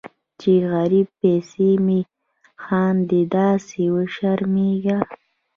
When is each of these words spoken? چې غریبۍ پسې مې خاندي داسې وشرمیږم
چې 0.39 0.51
غریبۍ 0.71 1.07
پسې 1.19 1.69
مې 1.85 1.99
خاندي 2.63 3.21
داسې 3.35 3.83
وشرمیږم 3.95 5.05